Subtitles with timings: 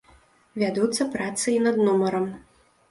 [0.61, 2.29] Вядуцца працы і над нумарам.